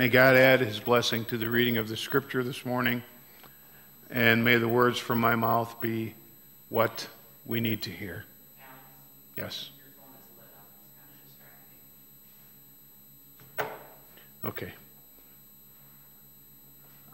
May 0.00 0.08
God 0.08 0.34
add 0.34 0.60
his 0.60 0.80
blessing 0.80 1.26
to 1.26 1.36
the 1.36 1.50
reading 1.50 1.76
of 1.76 1.86
the 1.86 1.94
scripture 1.94 2.42
this 2.42 2.64
morning, 2.64 3.02
and 4.08 4.42
may 4.42 4.56
the 4.56 4.66
words 4.66 4.98
from 4.98 5.20
my 5.20 5.36
mouth 5.36 5.78
be 5.82 6.14
what 6.70 7.06
we 7.44 7.60
need 7.60 7.82
to 7.82 7.90
hear. 7.90 8.24
Yes. 9.36 9.68
Okay. 14.42 14.72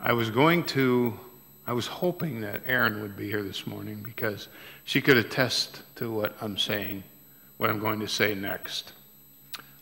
I 0.01 0.13
was 0.13 0.31
going 0.31 0.63
to, 0.67 1.19
I 1.67 1.73
was 1.73 1.89
hoping 1.89 2.43
that 2.43 2.63
Erin 2.67 3.03
would 3.03 3.17
be 3.17 3.29
here 3.29 3.43
this 3.43 3.67
morning 3.67 4.01
because 4.01 4.47
she 4.85 5.01
could 5.01 5.17
attest 5.17 5.83
to 5.97 6.09
what 6.13 6.37
I'm 6.41 6.57
saying, 6.57 7.03
what 7.57 7.69
I'm 7.69 7.81
going 7.81 7.99
to 7.99 8.09
say 8.09 8.37
next. 8.37 8.93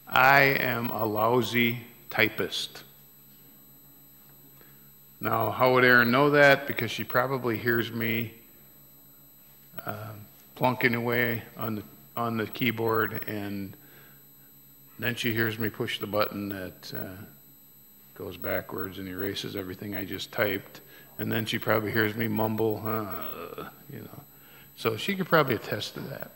I 0.08 0.40
am 0.40 0.88
a 0.88 1.04
lousy 1.04 1.80
typist. 2.08 2.83
Now, 5.24 5.50
how 5.50 5.72
would 5.72 5.84
Erin 5.84 6.10
know 6.10 6.28
that? 6.28 6.66
Because 6.66 6.90
she 6.90 7.02
probably 7.02 7.56
hears 7.56 7.90
me 7.90 8.34
uh, 9.86 10.10
plunking 10.54 10.94
away 10.94 11.42
on 11.56 11.76
the 11.76 11.82
on 12.14 12.36
the 12.36 12.46
keyboard, 12.46 13.26
and 13.26 13.74
then 14.98 15.14
she 15.14 15.32
hears 15.32 15.58
me 15.58 15.70
push 15.70 15.98
the 15.98 16.06
button 16.06 16.50
that 16.50 16.92
uh, 16.94 17.06
goes 18.14 18.36
backwards 18.36 18.98
and 18.98 19.08
erases 19.08 19.56
everything 19.56 19.96
I 19.96 20.04
just 20.04 20.30
typed, 20.30 20.82
and 21.16 21.32
then 21.32 21.46
she 21.46 21.58
probably 21.58 21.90
hears 21.90 22.14
me 22.14 22.28
mumble, 22.28 22.82
uh, 22.84 23.64
you 23.90 24.00
know. 24.00 24.20
So 24.76 24.98
she 24.98 25.16
could 25.16 25.26
probably 25.26 25.54
attest 25.54 25.94
to 25.94 26.00
that. 26.00 26.32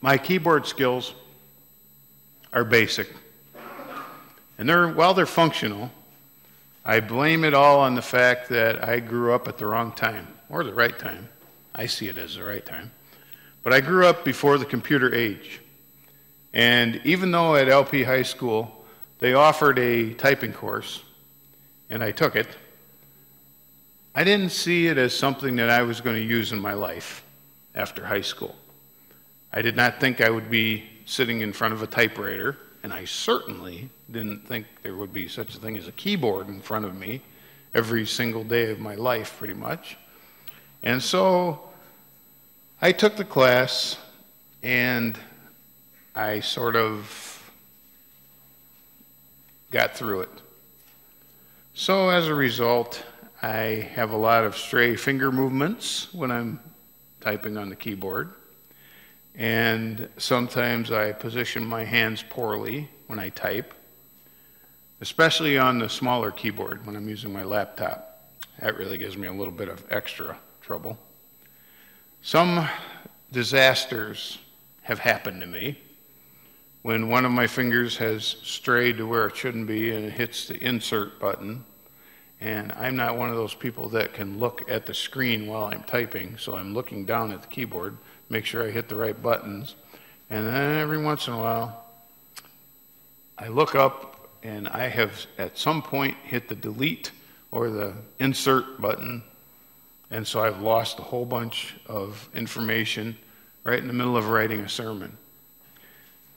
My 0.00 0.16
keyboard 0.16 0.68
skills 0.68 1.12
are 2.52 2.62
basic, 2.62 3.08
and 4.58 4.68
they're 4.68 4.92
while 4.92 5.12
they're 5.12 5.26
functional. 5.26 5.90
I 6.88 7.00
blame 7.00 7.42
it 7.42 7.52
all 7.52 7.80
on 7.80 7.96
the 7.96 8.02
fact 8.02 8.48
that 8.50 8.88
I 8.88 9.00
grew 9.00 9.32
up 9.32 9.48
at 9.48 9.58
the 9.58 9.66
wrong 9.66 9.90
time, 9.90 10.28
or 10.48 10.62
the 10.62 10.72
right 10.72 10.96
time. 10.96 11.28
I 11.74 11.86
see 11.86 12.06
it 12.06 12.16
as 12.16 12.36
the 12.36 12.44
right 12.44 12.64
time. 12.64 12.92
But 13.64 13.72
I 13.72 13.80
grew 13.80 14.06
up 14.06 14.24
before 14.24 14.56
the 14.56 14.64
computer 14.64 15.12
age. 15.12 15.60
And 16.52 17.00
even 17.04 17.32
though 17.32 17.56
at 17.56 17.68
LP 17.68 18.04
High 18.04 18.22
School 18.22 18.84
they 19.18 19.34
offered 19.34 19.80
a 19.80 20.14
typing 20.14 20.52
course, 20.52 21.02
and 21.90 22.04
I 22.04 22.12
took 22.12 22.36
it, 22.36 22.46
I 24.14 24.22
didn't 24.22 24.52
see 24.52 24.86
it 24.86 24.96
as 24.96 25.12
something 25.12 25.56
that 25.56 25.70
I 25.70 25.82
was 25.82 26.00
going 26.00 26.14
to 26.14 26.22
use 26.22 26.52
in 26.52 26.60
my 26.60 26.74
life 26.74 27.24
after 27.74 28.06
high 28.06 28.20
school. 28.20 28.54
I 29.52 29.60
did 29.60 29.74
not 29.74 29.98
think 29.98 30.20
I 30.20 30.30
would 30.30 30.50
be 30.50 30.84
sitting 31.04 31.40
in 31.40 31.52
front 31.52 31.74
of 31.74 31.82
a 31.82 31.86
typewriter, 31.88 32.56
and 32.86 32.94
I 32.94 33.04
certainly 33.04 33.90
didn't 34.12 34.46
think 34.46 34.64
there 34.84 34.94
would 34.94 35.12
be 35.12 35.26
such 35.26 35.56
a 35.56 35.58
thing 35.58 35.76
as 35.76 35.88
a 35.88 35.92
keyboard 35.92 36.46
in 36.46 36.60
front 36.60 36.84
of 36.84 36.94
me 36.94 37.20
every 37.74 38.06
single 38.06 38.44
day 38.44 38.70
of 38.70 38.78
my 38.78 38.94
life, 38.94 39.34
pretty 39.40 39.54
much. 39.54 39.96
And 40.84 41.02
so 41.02 41.68
I 42.80 42.92
took 42.92 43.16
the 43.16 43.24
class 43.24 43.98
and 44.62 45.18
I 46.14 46.38
sort 46.38 46.76
of 46.76 47.50
got 49.72 49.96
through 49.96 50.20
it. 50.20 50.30
So 51.74 52.10
as 52.10 52.28
a 52.28 52.34
result, 52.36 53.02
I 53.42 53.90
have 53.96 54.12
a 54.12 54.16
lot 54.16 54.44
of 54.44 54.56
stray 54.56 54.94
finger 54.94 55.32
movements 55.32 56.14
when 56.14 56.30
I'm 56.30 56.60
typing 57.20 57.56
on 57.56 57.68
the 57.68 57.74
keyboard. 57.74 58.30
And 59.36 60.08
sometimes 60.16 60.90
I 60.90 61.12
position 61.12 61.64
my 61.64 61.84
hands 61.84 62.24
poorly 62.28 62.88
when 63.06 63.18
I 63.18 63.28
type, 63.28 63.74
especially 65.00 65.58
on 65.58 65.78
the 65.78 65.88
smaller 65.88 66.30
keyboard 66.30 66.86
when 66.86 66.96
I'm 66.96 67.08
using 67.08 67.32
my 67.32 67.44
laptop. 67.44 68.32
That 68.60 68.78
really 68.78 68.96
gives 68.96 69.16
me 69.16 69.28
a 69.28 69.32
little 69.32 69.52
bit 69.52 69.68
of 69.68 69.84
extra 69.90 70.38
trouble. 70.62 70.98
Some 72.22 72.66
disasters 73.30 74.38
have 74.82 74.98
happened 74.98 75.40
to 75.42 75.46
me 75.46 75.78
when 76.82 77.08
one 77.08 77.24
of 77.24 77.32
my 77.32 77.46
fingers 77.46 77.96
has 77.98 78.36
strayed 78.42 78.96
to 78.96 79.06
where 79.06 79.26
it 79.26 79.36
shouldn't 79.36 79.66
be 79.66 79.90
and 79.90 80.06
it 80.06 80.12
hits 80.12 80.46
the 80.46 80.56
insert 80.64 81.20
button. 81.20 81.64
And 82.40 82.72
I'm 82.72 82.96
not 82.96 83.16
one 83.16 83.28
of 83.28 83.36
those 83.36 83.54
people 83.54 83.88
that 83.90 84.14
can 84.14 84.38
look 84.38 84.70
at 84.70 84.86
the 84.86 84.94
screen 84.94 85.46
while 85.46 85.64
I'm 85.64 85.82
typing, 85.82 86.38
so 86.38 86.56
I'm 86.56 86.74
looking 86.74 87.04
down 87.04 87.32
at 87.32 87.42
the 87.42 87.48
keyboard, 87.48 87.96
make 88.28 88.44
sure 88.44 88.64
I 88.64 88.70
hit 88.70 88.88
the 88.88 88.96
right 88.96 89.20
buttons. 89.20 89.74
And 90.30 90.46
then 90.46 90.78
every 90.78 90.98
once 90.98 91.28
in 91.28 91.34
a 91.34 91.38
while, 91.38 91.84
I 93.38 93.48
look 93.48 93.74
up 93.74 94.28
and 94.42 94.68
I 94.68 94.88
have 94.88 95.26
at 95.38 95.58
some 95.58 95.82
point 95.82 96.16
hit 96.24 96.48
the 96.48 96.54
delete 96.54 97.12
or 97.50 97.70
the 97.70 97.92
insert 98.18 98.80
button 98.80 99.22
and 100.10 100.26
so 100.26 100.40
I've 100.40 100.60
lost 100.60 100.98
a 100.98 101.02
whole 101.02 101.24
bunch 101.24 101.74
of 101.86 102.28
information 102.34 103.16
right 103.64 103.78
in 103.78 103.88
the 103.88 103.92
middle 103.92 104.16
of 104.16 104.28
writing 104.28 104.60
a 104.60 104.68
sermon. 104.68 105.16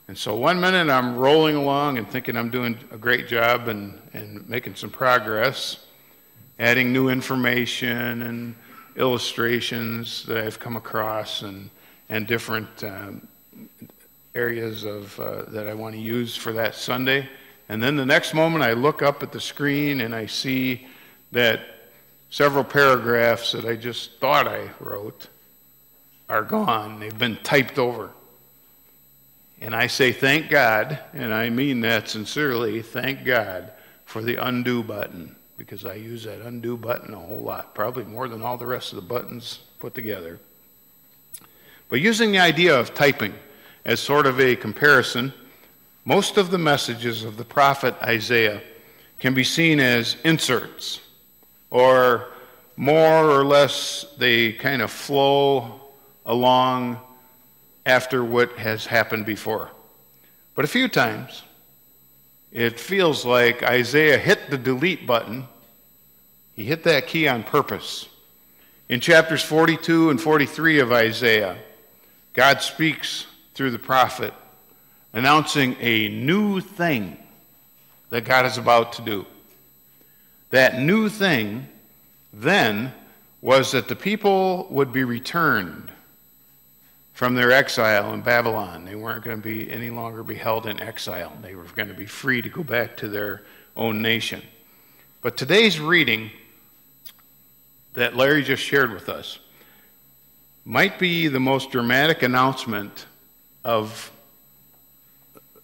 And 0.07 0.17
so 0.17 0.35
one 0.35 0.59
minute 0.59 0.89
I'm 0.89 1.15
rolling 1.15 1.55
along 1.55 1.99
and 1.99 2.09
thinking 2.09 2.35
I'm 2.35 2.49
doing 2.49 2.77
a 2.91 2.97
great 2.97 3.27
job 3.27 3.67
and, 3.67 3.99
and 4.13 4.47
making 4.49 4.73
some 4.73 4.89
progress, 4.89 5.85
adding 6.57 6.91
new 6.91 7.09
information 7.09 8.23
and 8.23 8.55
illustrations 8.95 10.25
that 10.25 10.43
I've 10.43 10.59
come 10.59 10.75
across 10.75 11.43
and, 11.43 11.69
and 12.09 12.27
different 12.27 12.83
um, 12.83 13.27
areas 14.35 14.83
of, 14.83 15.19
uh, 15.19 15.43
that 15.49 15.67
I 15.67 15.73
want 15.73 15.95
to 15.95 16.01
use 16.01 16.35
for 16.35 16.51
that 16.53 16.75
Sunday. 16.75 17.29
And 17.67 17.81
then 17.81 17.95
the 17.95 18.05
next 18.05 18.33
moment 18.33 18.63
I 18.63 18.73
look 18.73 19.01
up 19.01 19.21
at 19.21 19.31
the 19.31 19.39
screen 19.39 20.01
and 20.01 20.13
I 20.13 20.25
see 20.25 20.87
that 21.31 21.61
several 22.29 22.63
paragraphs 22.63 23.51
that 23.51 23.65
I 23.65 23.75
just 23.75 24.19
thought 24.19 24.47
I 24.47 24.69
wrote 24.79 25.27
are 26.27 26.43
gone. 26.43 26.99
They've 26.99 27.17
been 27.17 27.37
typed 27.43 27.77
over. 27.77 28.09
And 29.61 29.75
I 29.75 29.87
say, 29.87 30.11
thank 30.13 30.49
God, 30.49 30.99
and 31.13 31.33
I 31.33 31.49
mean 31.49 31.81
that 31.81 32.07
sincerely, 32.07 32.81
thank 32.81 33.25
God 33.25 33.71
for 34.05 34.21
the 34.21 34.35
undo 34.37 34.81
button, 34.81 35.35
because 35.57 35.85
I 35.85 35.95
use 35.95 36.23
that 36.23 36.39
undo 36.39 36.77
button 36.77 37.13
a 37.13 37.19
whole 37.19 37.41
lot, 37.41 37.75
probably 37.75 38.05
more 38.05 38.29
than 38.29 38.41
all 38.41 38.57
the 38.57 38.65
rest 38.65 38.93
of 38.93 38.95
the 38.95 39.01
buttons 39.01 39.59
put 39.79 39.93
together. 39.93 40.39
But 41.89 42.01
using 42.01 42.31
the 42.31 42.39
idea 42.39 42.79
of 42.79 42.93
typing 42.93 43.33
as 43.83 43.99
sort 43.99 44.27
of 44.27 44.39
a 44.39 44.55
comparison, 44.55 45.33
most 46.05 46.37
of 46.37 46.51
the 46.51 46.57
messages 46.57 47.23
of 47.23 47.35
the 47.35 47.43
prophet 47.43 47.95
Isaiah 48.01 48.61
can 49.17 49.33
be 49.33 49.43
seen 49.43 49.79
as 49.79 50.15
inserts 50.23 51.01
or 51.69 52.27
more 52.77 53.29
or 53.29 53.43
less 53.43 54.05
they 54.17 54.53
kind 54.53 54.81
of 54.81 54.91
flow 54.91 55.81
along 56.25 56.99
after 57.85 58.23
what 58.23 58.51
has 58.53 58.85
happened 58.85 59.25
before. 59.25 59.69
But 60.55 60.65
a 60.65 60.67
few 60.67 60.87
times, 60.87 61.43
it 62.51 62.79
feels 62.79 63.25
like 63.25 63.63
Isaiah 63.63 64.17
hit 64.17 64.49
the 64.49 64.57
delete 64.57 65.05
button. 65.05 65.47
He 66.55 66.63
hit 66.63 66.83
that 66.83 67.07
key 67.07 67.27
on 67.27 67.43
purpose. 67.43 68.07
In 68.87 68.99
chapters 68.99 69.43
42 69.43 70.09
and 70.09 70.21
43 70.21 70.79
of 70.79 70.91
Isaiah, 70.91 71.57
God 72.39 72.61
speaks 72.61 73.25
through 73.53 73.71
the 73.71 73.77
prophet, 73.77 74.33
announcing 75.11 75.75
a 75.81 76.07
new 76.07 76.61
thing 76.61 77.17
that 78.11 78.23
God 78.23 78.45
is 78.45 78.57
about 78.57 78.93
to 78.93 79.01
do. 79.01 79.25
That 80.51 80.79
new 80.79 81.09
thing 81.09 81.67
then 82.31 82.93
was 83.41 83.73
that 83.73 83.89
the 83.89 83.95
people 83.97 84.67
would 84.69 84.93
be 84.93 85.03
returned 85.03 85.91
from 87.11 87.35
their 87.35 87.51
exile 87.51 88.13
in 88.13 88.21
Babylon. 88.21 88.85
They 88.85 88.95
weren't 88.95 89.25
going 89.25 89.35
to 89.35 89.43
be 89.43 89.69
any 89.69 89.89
longer 89.89 90.23
be 90.23 90.35
held 90.35 90.65
in 90.65 90.79
exile. 90.79 91.33
They 91.41 91.55
were 91.55 91.63
going 91.63 91.89
to 91.89 91.93
be 91.93 92.05
free 92.05 92.41
to 92.41 92.47
go 92.47 92.63
back 92.63 92.95
to 92.97 93.09
their 93.09 93.41
own 93.75 94.01
nation. 94.01 94.41
But 95.21 95.35
today's 95.35 95.77
reading 95.77 96.31
that 97.95 98.15
Larry 98.15 98.43
just 98.43 98.63
shared 98.63 98.93
with 98.93 99.09
us 99.09 99.39
might 100.65 100.99
be 100.99 101.27
the 101.27 101.39
most 101.39 101.71
dramatic 101.71 102.23
announcement 102.23 103.05
of, 103.63 104.11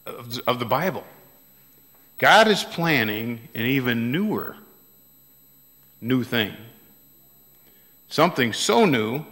of, 0.05 0.39
of 0.47 0.59
the 0.59 0.65
Bible. 0.65 1.03
God 2.17 2.47
is 2.47 2.63
planning 2.63 3.47
an 3.53 3.65
even 3.65 4.11
newer 4.11 4.55
new 6.01 6.23
thing. 6.23 6.53
Something 8.07 8.53
so 8.53 8.85
new 8.85 9.25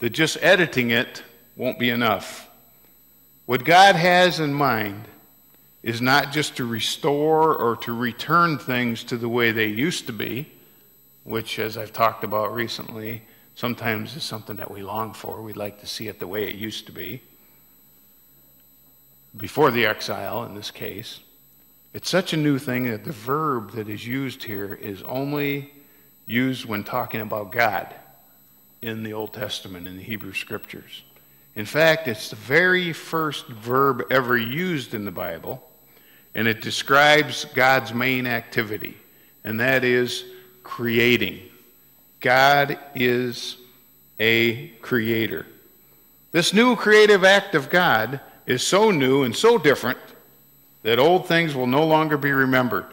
that 0.00 0.10
just 0.10 0.36
editing 0.42 0.90
it 0.90 1.22
won't 1.56 1.78
be 1.78 1.90
enough. 1.90 2.48
What 3.46 3.64
God 3.64 3.94
has 3.94 4.40
in 4.40 4.52
mind 4.52 5.04
is 5.82 6.00
not 6.00 6.32
just 6.32 6.56
to 6.56 6.64
restore 6.64 7.54
or 7.54 7.76
to 7.76 7.92
return 7.92 8.58
things 8.58 9.04
to 9.04 9.16
the 9.16 9.28
way 9.28 9.52
they 9.52 9.66
used 9.66 10.06
to 10.06 10.12
be, 10.12 10.50
which, 11.24 11.58
as 11.58 11.76
I've 11.76 11.92
talked 11.92 12.24
about 12.24 12.54
recently, 12.54 13.22
sometimes 13.54 14.16
it's 14.16 14.24
something 14.24 14.56
that 14.56 14.70
we 14.70 14.82
long 14.82 15.12
for. 15.12 15.42
We'd 15.42 15.56
like 15.56 15.80
to 15.80 15.86
see 15.86 16.08
it 16.08 16.18
the 16.18 16.26
way 16.26 16.48
it 16.48 16.56
used 16.56 16.86
to 16.86 16.92
be, 16.92 17.22
before 19.36 19.70
the 19.70 19.86
exile 19.86 20.44
in 20.44 20.54
this 20.54 20.70
case. 20.70 21.20
It's 21.92 22.08
such 22.08 22.32
a 22.32 22.36
new 22.36 22.58
thing 22.58 22.90
that 22.90 23.04
the 23.04 23.12
verb 23.12 23.72
that 23.72 23.88
is 23.88 24.06
used 24.06 24.42
here 24.42 24.74
is 24.74 25.02
only 25.02 25.72
used 26.26 26.64
when 26.64 26.84
talking 26.84 27.20
about 27.20 27.52
God 27.52 27.94
in 28.82 29.02
the 29.02 29.12
Old 29.12 29.32
Testament, 29.32 29.86
in 29.86 29.96
the 29.96 30.02
Hebrew 30.02 30.32
Scriptures. 30.32 31.02
In 31.56 31.66
fact, 31.66 32.08
it's 32.08 32.30
the 32.30 32.36
very 32.36 32.92
first 32.92 33.46
verb 33.46 34.02
ever 34.10 34.36
used 34.36 34.92
in 34.92 35.04
the 35.04 35.12
Bible, 35.12 35.62
and 36.34 36.48
it 36.48 36.60
describes 36.60 37.44
God's 37.54 37.94
main 37.94 38.26
activity, 38.26 38.96
and 39.44 39.60
that 39.60 39.84
is 39.84 40.24
creating. 40.64 41.40
God 42.24 42.78
is 42.94 43.58
a 44.18 44.68
creator. 44.80 45.44
This 46.32 46.54
new 46.54 46.74
creative 46.74 47.22
act 47.22 47.54
of 47.54 47.68
God 47.68 48.18
is 48.46 48.66
so 48.66 48.90
new 48.90 49.24
and 49.24 49.36
so 49.36 49.58
different 49.58 49.98
that 50.84 50.98
old 50.98 51.28
things 51.28 51.54
will 51.54 51.66
no 51.66 51.84
longer 51.84 52.16
be 52.16 52.32
remembered 52.32 52.86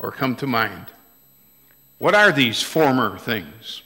or 0.00 0.10
come 0.10 0.34
to 0.34 0.48
mind. 0.48 0.86
What 1.98 2.16
are 2.16 2.32
these 2.32 2.60
former 2.60 3.18
things? 3.18 3.82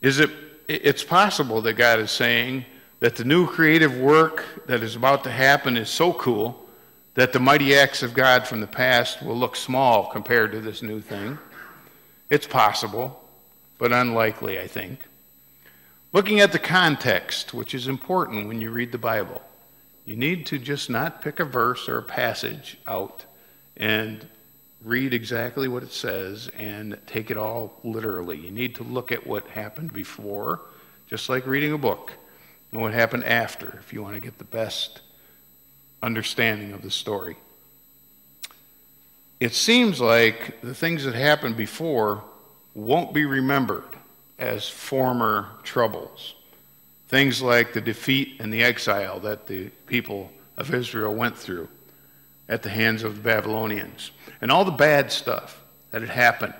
Is 0.00 0.20
it 0.20 0.30
it's 0.68 1.02
possible 1.02 1.60
that 1.62 1.72
God 1.72 1.98
is 1.98 2.12
saying 2.12 2.64
that 3.00 3.16
the 3.16 3.24
new 3.24 3.48
creative 3.48 3.98
work 3.98 4.44
that 4.68 4.80
is 4.84 4.94
about 4.94 5.24
to 5.24 5.30
happen 5.30 5.76
is 5.76 5.90
so 5.90 6.12
cool 6.12 6.64
that 7.14 7.32
the 7.32 7.40
mighty 7.40 7.74
acts 7.74 8.04
of 8.04 8.14
God 8.14 8.46
from 8.46 8.60
the 8.60 8.66
past 8.68 9.24
will 9.24 9.36
look 9.36 9.56
small 9.56 10.06
compared 10.06 10.52
to 10.52 10.60
this 10.60 10.82
new 10.82 11.00
thing. 11.00 11.36
It's 12.30 12.46
possible, 12.46 13.21
but 13.82 13.90
unlikely, 13.90 14.60
I 14.60 14.68
think. 14.68 15.00
Looking 16.12 16.38
at 16.38 16.52
the 16.52 16.60
context, 16.60 17.52
which 17.52 17.74
is 17.74 17.88
important 17.88 18.46
when 18.46 18.60
you 18.60 18.70
read 18.70 18.92
the 18.92 18.96
Bible, 18.96 19.42
you 20.04 20.14
need 20.14 20.46
to 20.46 20.58
just 20.60 20.88
not 20.88 21.20
pick 21.20 21.40
a 21.40 21.44
verse 21.44 21.88
or 21.88 21.98
a 21.98 22.02
passage 22.02 22.78
out 22.86 23.24
and 23.76 24.24
read 24.84 25.12
exactly 25.12 25.66
what 25.66 25.82
it 25.82 25.90
says 25.90 26.48
and 26.56 26.96
take 27.08 27.28
it 27.28 27.36
all 27.36 27.80
literally. 27.82 28.38
You 28.38 28.52
need 28.52 28.76
to 28.76 28.84
look 28.84 29.10
at 29.10 29.26
what 29.26 29.48
happened 29.48 29.92
before, 29.92 30.60
just 31.08 31.28
like 31.28 31.44
reading 31.44 31.72
a 31.72 31.78
book, 31.78 32.12
and 32.70 32.80
what 32.80 32.94
happened 32.94 33.24
after 33.24 33.80
if 33.80 33.92
you 33.92 34.00
want 34.00 34.14
to 34.14 34.20
get 34.20 34.38
the 34.38 34.44
best 34.44 35.00
understanding 36.04 36.72
of 36.72 36.82
the 36.82 36.90
story. 36.92 37.34
It 39.40 39.54
seems 39.54 40.00
like 40.00 40.60
the 40.60 40.72
things 40.72 41.02
that 41.02 41.16
happened 41.16 41.56
before 41.56 42.22
won't 42.74 43.12
be 43.12 43.24
remembered 43.24 43.84
as 44.38 44.68
former 44.68 45.48
troubles. 45.62 46.34
Things 47.08 47.42
like 47.42 47.72
the 47.72 47.80
defeat 47.80 48.36
and 48.40 48.52
the 48.52 48.62
exile 48.62 49.20
that 49.20 49.46
the 49.46 49.68
people 49.86 50.30
of 50.56 50.72
Israel 50.72 51.14
went 51.14 51.36
through 51.36 51.68
at 52.48 52.62
the 52.62 52.68
hands 52.68 53.02
of 53.02 53.16
the 53.16 53.22
Babylonians, 53.22 54.10
and 54.40 54.50
all 54.50 54.64
the 54.64 54.70
bad 54.70 55.12
stuff 55.12 55.62
that 55.90 56.02
had 56.02 56.10
happened, 56.10 56.54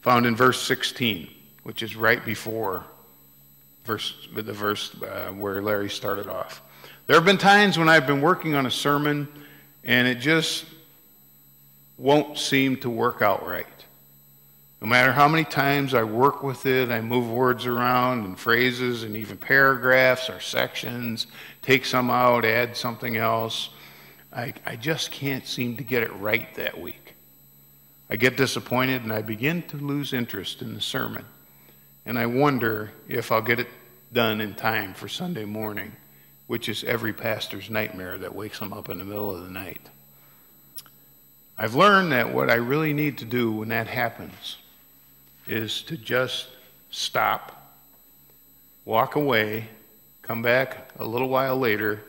found 0.00 0.26
in 0.26 0.34
verse 0.34 0.60
16, 0.62 1.28
which 1.62 1.82
is 1.82 1.94
right 1.94 2.24
before 2.24 2.84
verse, 3.84 4.14
the 4.34 4.52
verse 4.52 4.94
uh, 5.02 5.32
where 5.32 5.60
Larry 5.62 5.90
started 5.90 6.26
off. 6.26 6.62
There 7.06 7.16
have 7.16 7.24
been 7.24 7.38
times 7.38 7.78
when 7.78 7.88
I've 7.88 8.06
been 8.06 8.20
working 8.20 8.54
on 8.54 8.66
a 8.66 8.70
sermon 8.70 9.28
and 9.84 10.06
it 10.06 10.16
just 10.16 10.64
won't 11.98 12.38
seem 12.38 12.76
to 12.78 12.90
work 12.90 13.22
out 13.22 13.46
right. 13.46 13.66
No 14.80 14.86
matter 14.86 15.12
how 15.12 15.28
many 15.28 15.44
times 15.44 15.92
I 15.92 16.04
work 16.04 16.42
with 16.42 16.64
it, 16.64 16.90
I 16.90 17.02
move 17.02 17.30
words 17.30 17.66
around 17.66 18.24
and 18.24 18.38
phrases 18.38 19.02
and 19.02 19.14
even 19.14 19.36
paragraphs 19.36 20.30
or 20.30 20.40
sections, 20.40 21.26
take 21.60 21.84
some 21.84 22.10
out, 22.10 22.46
add 22.46 22.74
something 22.76 23.18
else. 23.18 23.68
I, 24.32 24.54
I 24.64 24.76
just 24.76 25.10
can't 25.10 25.46
seem 25.46 25.76
to 25.76 25.84
get 25.84 26.02
it 26.02 26.12
right 26.14 26.54
that 26.54 26.80
week. 26.80 27.14
I 28.08 28.16
get 28.16 28.38
disappointed 28.38 29.02
and 29.02 29.12
I 29.12 29.20
begin 29.20 29.62
to 29.64 29.76
lose 29.76 30.14
interest 30.14 30.62
in 30.62 30.72
the 30.74 30.80
sermon. 30.80 31.26
And 32.06 32.18
I 32.18 32.24
wonder 32.24 32.90
if 33.06 33.30
I'll 33.30 33.42
get 33.42 33.60
it 33.60 33.68
done 34.14 34.40
in 34.40 34.54
time 34.54 34.94
for 34.94 35.08
Sunday 35.08 35.44
morning, 35.44 35.92
which 36.46 36.70
is 36.70 36.84
every 36.84 37.12
pastor's 37.12 37.68
nightmare 37.68 38.16
that 38.16 38.34
wakes 38.34 38.58
them 38.58 38.72
up 38.72 38.88
in 38.88 38.96
the 38.96 39.04
middle 39.04 39.36
of 39.36 39.44
the 39.44 39.50
night. 39.50 39.90
I've 41.58 41.74
learned 41.74 42.12
that 42.12 42.32
what 42.32 42.48
I 42.48 42.54
really 42.54 42.94
need 42.94 43.18
to 43.18 43.26
do 43.26 43.52
when 43.52 43.68
that 43.68 43.86
happens 43.86 44.56
is 45.50 45.82
to 45.82 45.96
just 45.96 46.46
stop, 46.90 47.76
walk 48.84 49.16
away, 49.16 49.66
come 50.22 50.42
back 50.42 50.90
a 50.98 51.04
little 51.04 51.28
while 51.28 51.58
later, 51.58 52.04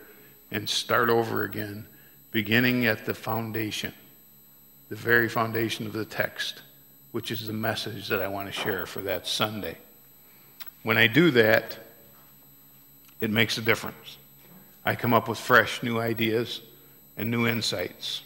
and 0.52 0.70
start 0.70 1.10
over 1.10 1.44
again, 1.44 1.86
beginning 2.32 2.86
at 2.86 3.06
the 3.06 3.14
foundation, 3.14 3.94
the 4.90 4.96
very 4.96 5.28
foundation 5.28 5.88
of 5.88 5.94
the 5.94 6.06
text, 6.06 6.62
which 7.14 7.32
is 7.32 7.48
the 7.48 7.54
message 7.54 8.10
that 8.10 8.22
I 8.22 8.28
want 8.28 8.48
to 8.48 8.52
share 8.52 8.86
for 8.86 9.02
that 9.02 9.26
Sunday. 9.26 9.78
When 10.84 10.98
I 10.98 11.08
do 11.08 11.32
that, 11.32 11.80
it 13.22 13.32
makes 13.32 13.58
a 13.58 13.62
difference. 13.62 14.18
I 14.86 14.96
come 14.96 15.14
up 15.14 15.28
with 15.28 15.40
fresh 15.40 15.82
new 15.82 16.00
ideas 16.00 16.62
and 17.18 17.32
new 17.32 17.48
insights. 17.48 18.22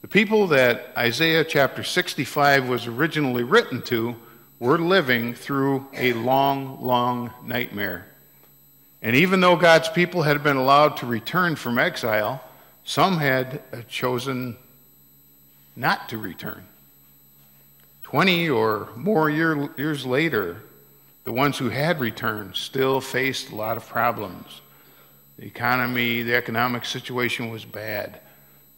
The 0.00 0.08
people 0.08 0.46
that 0.48 0.92
Isaiah 0.96 1.42
chapter 1.42 1.82
65 1.82 2.68
was 2.68 2.86
originally 2.86 3.42
written 3.42 3.82
to 3.82 4.14
were 4.60 4.78
living 4.78 5.34
through 5.34 5.88
a 5.92 6.12
long, 6.12 6.80
long 6.80 7.32
nightmare. 7.44 8.06
And 9.02 9.16
even 9.16 9.40
though 9.40 9.56
God's 9.56 9.88
people 9.88 10.22
had 10.22 10.42
been 10.42 10.56
allowed 10.56 10.98
to 10.98 11.06
return 11.06 11.56
from 11.56 11.78
exile, 11.78 12.42
some 12.84 13.18
had 13.18 13.60
uh, 13.72 13.78
chosen 13.88 14.56
not 15.74 16.08
to 16.10 16.18
return. 16.18 16.64
20 18.04 18.50
or 18.50 18.88
more 18.96 19.28
year, 19.28 19.68
years 19.76 20.06
later, 20.06 20.62
the 21.24 21.32
ones 21.32 21.58
who 21.58 21.70
had 21.70 21.98
returned 21.98 22.54
still 22.54 23.00
faced 23.00 23.50
a 23.50 23.56
lot 23.56 23.76
of 23.76 23.86
problems. 23.86 24.60
The 25.38 25.46
economy, 25.46 26.22
the 26.22 26.34
economic 26.36 26.84
situation 26.84 27.50
was 27.50 27.64
bad 27.64 28.20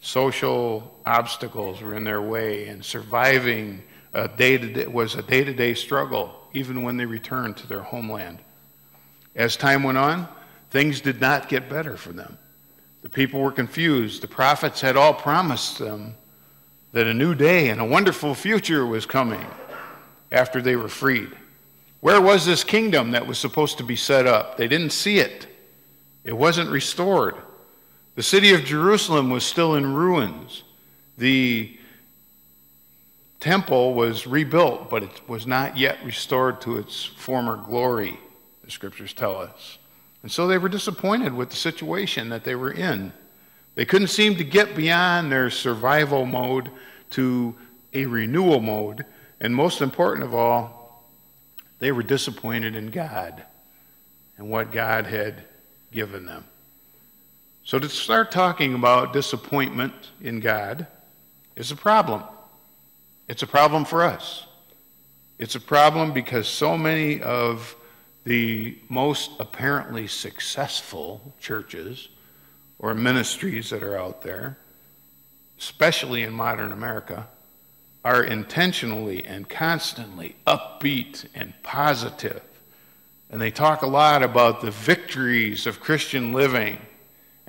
social 0.01 0.99
obstacles 1.07 1.81
were 1.81 1.95
in 1.95 2.05
their 2.05 2.23
way, 2.23 2.69
and 2.69 2.85
surviving 2.85 3.83
a 4.13 4.29
day 4.29 4.87
was 4.87 5.15
a 5.15 5.23
day 5.23 5.45
to 5.45 5.53
day 5.53 5.75
struggle, 5.75 6.35
even 6.53 6.83
when 6.83 6.97
they 6.97 7.07
returned 7.07 7.57
to 7.59 7.67
their 7.67 7.81
homeland. 7.81 8.39
As 9.37 9.57
time 9.57 9.83
went 9.83 9.99
on, 9.99 10.29
things 10.71 11.01
did 11.01 11.21
not 11.21 11.49
get 11.49 11.69
better 11.69 11.97
for 11.97 12.13
them. 12.13 12.39
The 13.03 13.09
people 13.09 13.41
were 13.41 13.53
confused. 13.53 14.23
The 14.23 14.29
prophets 14.29 14.81
had 14.81 14.97
all 14.97 15.15
promised 15.15 15.79
them 15.79 16.15
that 16.93 17.07
a 17.07 17.15
new 17.15 17.35
day 17.35 17.69
and 17.69 17.81
a 17.81 17.85
wonderful 17.85 18.35
future 18.35 18.85
was 18.85 19.07
coming 19.07 19.47
after 20.33 20.61
they 20.61 20.77
were 20.77 20.89
freed. 20.89 21.31
Where 22.01 22.21
was 22.21 22.47
this 22.47 22.65
kingdom 22.65 23.13
that 23.13 23.27
was 23.27 23.39
supposed 23.39 23.79
to 23.79 23.85
be 23.85 23.97
set 23.97 24.27
up? 24.27 24.57
They 24.57 24.69
didn't 24.69 24.91
see 24.91 25.19
it, 25.19 25.47
it 26.25 26.37
wasn't 26.37 26.71
restored. 26.71 27.37
The 28.15 28.23
city 28.23 28.53
of 28.53 28.65
Jerusalem 28.65 29.31
was 29.31 29.45
still 29.45 29.75
in 29.77 29.95
ruins. 29.95 30.63
The 31.17 31.77
temple 33.39 33.95
was 33.95 34.27
rebuilt, 34.27 34.91
but 34.91 35.03
it 35.03 35.29
was 35.29 35.47
not 35.47 35.77
yet 35.77 35.99
restored 36.05 36.61
to 36.63 36.77
its 36.77 37.05
former 37.05 37.57
glory, 37.57 38.19
the 38.65 38.71
scriptures 38.71 39.13
tell 39.13 39.37
us. 39.37 39.79
And 40.23 40.31
so 40.31 40.47
they 40.47 40.59
were 40.59 40.69
disappointed 40.69 41.33
with 41.33 41.51
the 41.51 41.57
situation 41.57 42.29
that 42.29 42.45
they 42.45 42.55
were 42.55 42.73
in. 42.73 43.13
They 43.75 43.87
couldn't 43.87 44.09
seem 44.09 44.37
to 44.37 44.45
get 44.45 44.77
beyond 44.77 45.33
their 45.33 45.49
survival 45.49 46.27
mode 46.27 46.71
to 47.11 47.55
a 47.95 48.07
renewal 48.07 48.61
mode. 48.61 49.07
And 49.41 49.55
most 49.55 49.81
important 49.81 50.25
of 50.25 50.35
all, 50.35 51.07
they 51.79 51.93
were 51.93 52.03
disappointed 52.03 52.77
in 52.77 52.91
God 52.91 53.43
and 54.37 54.51
what 54.51 54.73
God 54.73 55.07
had 55.07 55.45
given 55.93 56.27
them. 56.27 56.45
So 57.65 57.79
to 57.79 57.89
start 57.89 58.31
talking 58.31 58.75
about 58.75 59.13
disappointment 59.13 59.93
in 60.21 60.41
God 60.41 60.87
is 61.57 61.71
a 61.71 61.77
problem. 61.77 62.23
It's 63.29 63.43
a 63.43 63.47
problem 63.47 63.85
for 63.85 64.03
us. 64.03 64.47
It's 65.39 65.55
a 65.55 65.61
problem 65.61 66.13
because 66.13 66.49
so 66.49 66.77
many 66.77 67.23
of 67.23 67.77
the 68.25 68.77
most 68.89 69.31
apparently 69.39 70.07
successful 70.07 71.35
churches 71.41 72.09
or 72.79 72.95
ministries 72.95 73.71
that 73.71 73.83
are 73.83 73.97
out 73.97 74.23
there, 74.23 74.59
especially 75.59 76.23
in 76.23 76.33
modern 76.33 76.73
America, 76.73 77.27
are 78.05 78.25
intentionally 78.25 79.25
and 79.25 79.49
constantly 79.49 80.35
upbeat 80.47 81.27
and 81.35 81.53
positive. 81.63 82.43
And 83.31 83.41
they 83.41 83.51
talk 83.51 83.83
a 83.83 83.87
lot 83.87 84.23
about 84.23 84.61
the 84.61 84.71
victories 84.71 85.67
of 85.67 85.81
Christian 85.81 86.33
living 86.33 86.79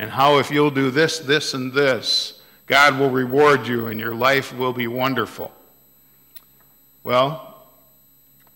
and 0.02 0.10
how 0.10 0.40
if 0.40 0.50
you'll 0.50 0.72
do 0.72 0.90
this, 0.90 1.20
this, 1.20 1.54
and 1.54 1.72
this, 1.72 2.42
God 2.66 2.98
will 2.98 3.12
reward 3.12 3.68
you 3.68 3.86
and 3.86 4.00
your 4.00 4.16
life 4.16 4.52
will 4.52 4.74
be 4.74 4.88
wonderful. 4.88 5.52
Well, 7.04 7.68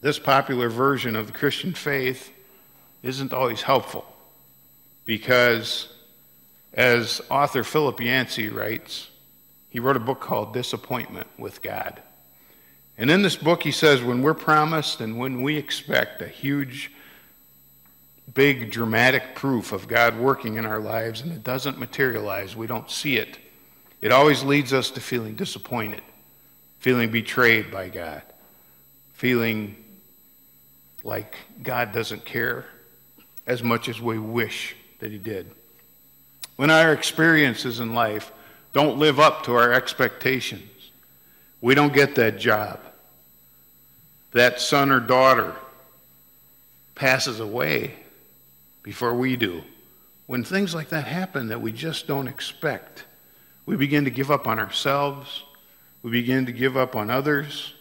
this 0.01 0.17
popular 0.17 0.69
version 0.69 1.15
of 1.15 1.27
the 1.27 1.33
Christian 1.33 1.75
faith 1.75 2.31
isn't 3.03 3.31
always 3.31 3.61
helpful 3.61 4.07
because, 5.05 5.87
as 6.73 7.21
author 7.29 7.63
Philip 7.63 7.99
Yancey 7.99 8.49
writes, 8.49 9.11
He 9.69 9.79
wrote 9.79 9.97
a 9.97 9.99
book 9.99 10.21
called 10.21 10.51
Disappointment 10.51 11.27
with 11.37 11.61
God. 11.61 12.01
And 12.97 13.11
in 13.11 13.21
this 13.21 13.35
book, 13.35 13.61
he 13.61 13.71
says 13.71 14.01
when 14.01 14.23
we're 14.23 14.33
promised 14.33 14.99
and 14.99 15.19
when 15.19 15.43
we 15.43 15.57
expect 15.57 16.23
a 16.23 16.27
huge, 16.27 16.91
big, 18.33 18.71
dramatic 18.71 19.35
proof 19.35 19.71
of 19.71 19.87
God 19.87 20.17
working 20.17 20.55
in 20.55 20.65
our 20.65 20.79
lives 20.79 21.21
and 21.21 21.31
it 21.31 21.43
doesn't 21.43 21.79
materialize, 21.79 22.55
we 22.55 22.67
don't 22.67 22.89
see 22.89 23.17
it, 23.17 23.37
it 24.01 24.11
always 24.11 24.43
leads 24.43 24.73
us 24.73 24.91
to 24.91 25.01
feeling 25.01 25.35
disappointed, 25.35 26.01
feeling 26.79 27.11
betrayed 27.11 27.71
by 27.71 27.89
God, 27.89 28.21
feeling 29.13 29.75
like 31.03 31.37
God 31.61 31.93
doesn't 31.93 32.25
care 32.25 32.65
as 33.47 33.63
much 33.63 33.87
as 33.87 34.01
we 34.01 34.19
wish 34.19 34.75
that 34.99 35.11
He 35.11 35.17
did. 35.17 35.51
When 36.55 36.69
our 36.69 36.93
experiences 36.93 37.79
in 37.79 37.93
life 37.93 38.31
don't 38.73 38.97
live 38.97 39.19
up 39.19 39.43
to 39.43 39.55
our 39.55 39.71
expectations, 39.71 40.63
we 41.61 41.75
don't 41.75 41.93
get 41.93 42.15
that 42.15 42.39
job. 42.39 42.79
That 44.31 44.59
son 44.59 44.91
or 44.91 44.99
daughter 44.99 45.55
passes 46.95 47.39
away 47.39 47.93
before 48.85 49.15
we 49.15 49.35
do. 49.35 49.63
When 50.27 50.43
things 50.43 50.75
like 50.75 50.89
that 50.89 51.05
happen 51.05 51.47
that 51.47 51.59
we 51.59 51.71
just 51.71 52.05
don't 52.05 52.27
expect, 52.27 53.03
we 53.65 53.75
begin 53.75 54.05
to 54.05 54.11
give 54.11 54.29
up 54.29 54.47
on 54.47 54.59
ourselves, 54.59 55.43
we 56.03 56.11
begin 56.11 56.45
to 56.45 56.51
give 56.51 56.77
up 56.77 56.95
on 56.95 57.09
others, 57.09 57.73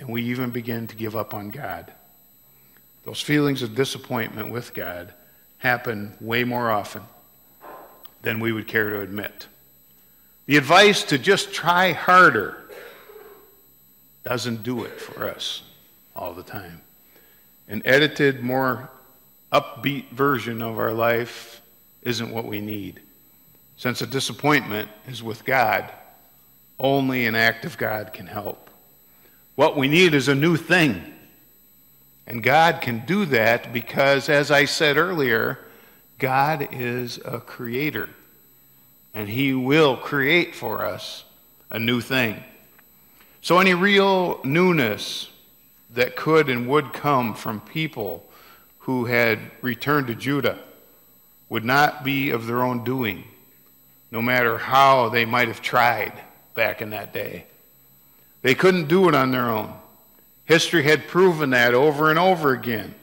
and 0.00 0.08
we 0.08 0.24
even 0.24 0.50
begin 0.50 0.88
to 0.88 0.96
give 0.96 1.14
up 1.14 1.34
on 1.34 1.50
God. 1.50 1.92
Those 3.04 3.20
feelings 3.20 3.62
of 3.62 3.76
disappointment 3.76 4.50
with 4.50 4.74
God 4.74 5.14
happen 5.58 6.16
way 6.20 6.42
more 6.42 6.68
often 6.68 7.02
than 8.22 8.40
we 8.40 8.50
would 8.50 8.66
care 8.66 8.90
to 8.90 9.02
admit. 9.02 9.46
The 10.46 10.56
advice 10.56 11.04
to 11.04 11.18
just 11.18 11.52
try 11.52 11.92
harder 11.92 12.56
doesn't 14.24 14.64
do 14.64 14.82
it 14.82 15.00
for 15.00 15.28
us 15.28 15.62
all 16.16 16.34
the 16.34 16.42
time. 16.42 16.80
An 17.68 17.82
edited, 17.84 18.42
more 18.42 18.90
upbeat 19.54 20.10
version 20.10 20.60
of 20.60 20.78
our 20.78 20.92
life 20.92 21.62
isn't 22.02 22.32
what 22.32 22.44
we 22.44 22.60
need. 22.60 23.00
Since 23.76 24.02
a 24.02 24.06
disappointment 24.06 24.90
is 25.06 25.22
with 25.22 25.44
God, 25.44 25.90
only 26.78 27.26
an 27.26 27.36
act 27.36 27.64
of 27.64 27.78
God 27.78 28.12
can 28.12 28.26
help. 28.26 28.68
What 29.54 29.76
we 29.76 29.86
need 29.86 30.12
is 30.12 30.26
a 30.26 30.34
new 30.34 30.56
thing. 30.56 31.02
And 32.26 32.42
God 32.42 32.80
can 32.80 33.04
do 33.06 33.26
that 33.26 33.72
because, 33.72 34.28
as 34.28 34.50
I 34.50 34.64
said 34.64 34.96
earlier, 34.96 35.58
God 36.18 36.68
is 36.72 37.18
a 37.24 37.38
creator. 37.38 38.10
And 39.12 39.28
He 39.28 39.54
will 39.54 39.96
create 39.96 40.54
for 40.54 40.84
us 40.84 41.24
a 41.70 41.78
new 41.78 42.00
thing. 42.00 42.42
So, 43.40 43.58
any 43.58 43.74
real 43.74 44.40
newness 44.42 45.28
that 45.90 46.16
could 46.16 46.48
and 46.48 46.66
would 46.66 46.92
come 46.92 47.34
from 47.34 47.60
people 47.60 48.26
who 48.84 49.04
had 49.04 49.38
returned 49.60 50.06
to 50.06 50.14
Judah 50.14 50.58
would 51.48 51.64
not 51.64 52.04
be 52.04 52.30
of 52.30 52.46
their 52.46 52.62
own 52.62 52.84
doing, 52.84 53.24
no 54.10 54.22
matter 54.22 54.58
how 54.58 55.08
they 55.08 55.24
might 55.24 55.48
have 55.48 55.60
tried 55.60 56.12
back 56.54 56.80
in 56.80 56.90
that 56.90 57.12
day. 57.12 57.46
They 58.42 58.54
couldn't 58.54 58.88
do 58.88 59.08
it 59.08 59.14
on 59.14 59.30
their 59.30 59.50
own. 59.50 59.72
History 60.44 60.82
had 60.82 61.08
proven 61.08 61.50
that 61.50 61.74
over 61.74 62.10
and 62.10 62.18
over 62.18 62.52
again. 62.52 62.94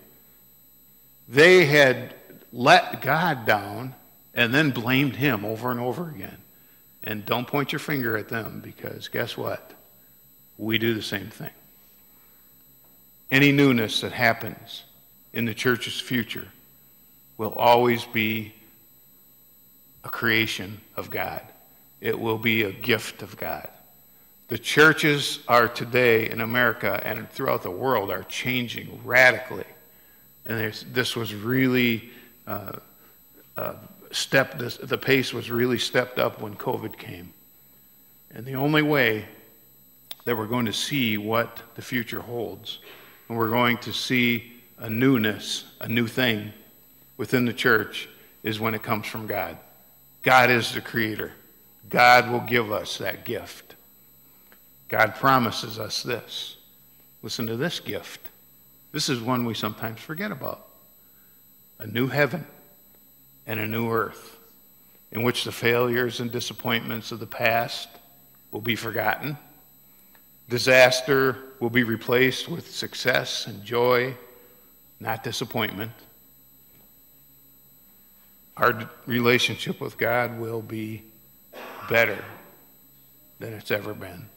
They 1.28 1.66
had 1.66 2.14
let 2.52 3.02
God 3.02 3.46
down 3.46 3.96
and 4.34 4.54
then 4.54 4.72
blamed 4.72 5.16
Him 5.16 5.46
over 5.46 5.72
and 5.72 5.80
over 5.80 6.10
again. 6.10 6.38
And 7.04 7.26
don't 7.26 7.48
point 7.48 7.72
your 7.72 7.80
finger 7.80 8.16
at 8.18 8.30
them 8.30 8.62
because 8.64 9.08
guess 9.08 9.36
what? 9.36 9.74
we 10.62 10.78
do 10.78 10.94
the 10.94 11.02
same 11.02 11.28
thing. 11.28 11.50
Any 13.32 13.52
newness 13.52 14.02
that 14.02 14.12
happens 14.12 14.84
in 15.34 15.46
the 15.46 15.54
church's 15.54 16.00
future 16.00 16.48
will 17.38 17.54
always 17.54 18.06
be 18.06 18.54
a 20.04 20.10
creation 20.10 20.80
of 20.96 21.10
God. 21.10 21.42
It 22.00 22.20
will 22.20 22.38
be 22.38 22.64
a 22.64 22.72
gift 22.72 23.22
of 23.22 23.38
God. 23.38 23.68
The 24.48 24.58
churches 24.58 25.40
are 25.48 25.68
today 25.68 26.30
in 26.30 26.42
America 26.42 27.00
and 27.06 27.30
throughout 27.30 27.64
the 27.64 27.72
world 27.72 28.12
are 28.12 28.24
changing 28.24 29.00
radically. 29.06 29.66
And 30.46 30.74
this 30.92 31.16
was 31.16 31.34
really 31.34 32.10
uh, 32.46 32.74
uh, 33.56 33.76
stepped, 34.12 34.58
this, 34.58 34.78
the 34.78 34.98
pace 34.98 35.34
was 35.34 35.50
really 35.50 35.78
stepped 35.78 36.20
up 36.20 36.42
when 36.42 36.56
COVID 36.56 36.98
came. 36.98 37.34
And 38.34 38.46
the 38.46 38.56
only 38.56 38.82
way 38.82 39.26
that 40.26 40.36
we're 40.36 40.48
going 40.48 40.66
to 40.66 40.74
see 40.74 41.18
what 41.18 41.62
the 41.76 41.82
future 41.82 42.20
holds. 42.20 42.80
And 43.30 43.38
we're 43.38 43.50
going 43.50 43.78
to 43.80 43.94
see 43.94 44.61
a 44.82 44.90
newness, 44.90 45.64
a 45.80 45.88
new 45.88 46.08
thing 46.08 46.52
within 47.16 47.46
the 47.46 47.54
church 47.54 48.10
is 48.44 48.60
when 48.60 48.76
it 48.76 48.84
comes 48.84 49.08
from 49.08 49.28
God. 49.28 49.58
God 50.22 50.52
is 50.52 50.74
the 50.74 50.82
creator. 50.82 51.32
God 51.90 52.30
will 52.30 52.42
give 52.42 52.74
us 52.74 52.98
that 52.98 53.24
gift. 53.24 53.76
God 54.90 55.16
promises 55.16 55.80
us 55.80 56.04
this. 56.04 56.58
Listen 57.24 57.48
to 57.48 57.56
this 57.56 57.80
gift. 57.80 58.28
This 58.92 59.08
is 59.08 59.22
one 59.22 59.46
we 59.46 59.54
sometimes 59.54 60.02
forget 60.02 60.32
about 60.32 60.68
a 61.80 61.88
new 61.88 62.08
heaven 62.08 62.46
and 63.48 63.62
a 63.62 63.68
new 63.68 63.90
earth 63.90 64.38
in 65.14 65.24
which 65.24 65.46
the 65.46 65.52
failures 65.54 66.20
and 66.20 66.30
disappointments 66.30 67.14
of 67.14 67.22
the 67.22 67.26
past 67.26 67.88
will 68.52 68.62
be 68.62 68.76
forgotten 68.76 69.38
Disaster 70.52 71.38
will 71.62 71.70
be 71.70 71.86
replaced 71.86 72.50
with 72.50 72.70
success 72.70 73.48
and 73.48 73.64
joy, 73.64 74.14
not 75.02 75.24
disappointment. 75.24 75.92
Our 78.56 78.90
relationship 79.08 79.82
with 79.82 79.98
God 79.98 80.40
will 80.40 80.62
be 80.62 81.02
better 81.90 82.24
than 83.40 83.54
it's 83.54 83.72
ever 83.72 83.96
been. 83.96 84.28